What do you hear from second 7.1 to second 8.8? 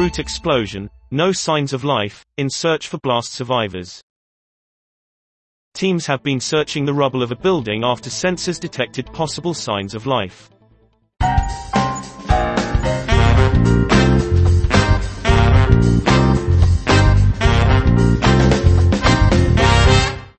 of a building after sensors